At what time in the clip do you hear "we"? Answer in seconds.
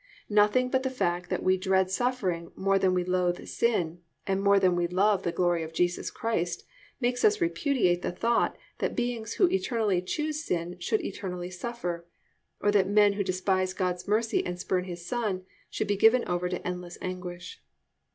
1.43-1.57, 2.95-3.03, 4.75-4.87